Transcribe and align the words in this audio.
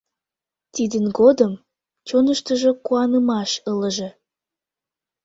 Тидын 0.73 1.05
годым 1.19 1.53
чоныштыжо 2.07 2.71
куанымаш 2.85 3.51
ылыже. 3.71 4.09